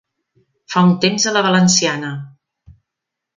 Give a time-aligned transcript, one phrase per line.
[0.75, 2.11] Fa un temps a la valenciana.